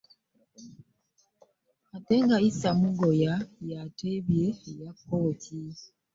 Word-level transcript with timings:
Ate 1.95 2.15
nga 2.23 2.37
Issa 2.49 2.69
Mugoya 2.79 3.33
y'ateebye 3.69 4.45
eya 4.69 4.91
Kkooki. 4.97 5.59